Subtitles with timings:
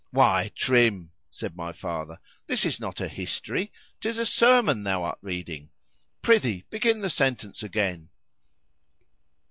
[0.09, 5.69] ——Why, Trim, said my father, this is not a history,——'tis a sermon thou art reading;
[6.23, 8.09] prithee begin the sentence again.